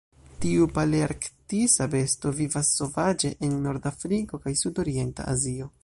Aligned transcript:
Tiu 0.43 0.63
palearktisa 0.77 1.87
besto 1.95 2.33
vivas 2.39 2.73
sovaĝe 2.79 3.35
en 3.49 3.55
Nord-Afriko 3.67 4.45
kaj 4.47 4.57
sudorienta 4.65 5.33
Azio. 5.37 5.75